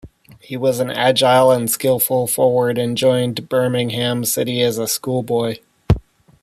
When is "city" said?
4.25-4.61